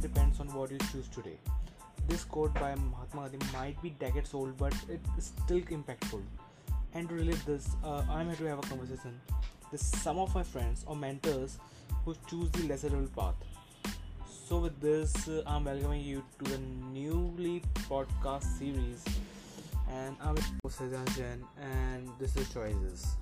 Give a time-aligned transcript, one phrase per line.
[0.00, 1.38] depends on what you choose today.
[2.06, 6.22] This quote by Mahatma Gandhi might be decades old, but it's still impactful.
[6.94, 9.20] And to relate this, uh, I'm here to have a conversation
[9.70, 11.58] with some of my friends or mentors
[12.04, 13.34] who choose the lesser evil path.
[14.48, 19.04] So, with this, uh, I'm welcoming you to the newly podcast series,
[19.90, 20.80] and I'm your host
[21.16, 23.16] Jain, and this is Choices.